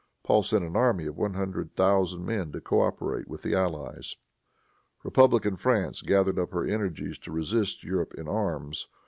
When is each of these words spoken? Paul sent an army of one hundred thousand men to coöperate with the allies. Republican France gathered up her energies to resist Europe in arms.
Paul 0.23 0.41
sent 0.41 0.63
an 0.63 0.75
army 0.75 1.05
of 1.05 1.15
one 1.15 1.35
hundred 1.35 1.75
thousand 1.75 2.25
men 2.25 2.51
to 2.53 2.59
coöperate 2.59 3.27
with 3.27 3.43
the 3.43 3.53
allies. 3.53 4.15
Republican 5.03 5.57
France 5.57 6.01
gathered 6.01 6.39
up 6.39 6.49
her 6.53 6.65
energies 6.65 7.19
to 7.19 7.31
resist 7.31 7.83
Europe 7.83 8.15
in 8.15 8.27
arms. 8.27 8.87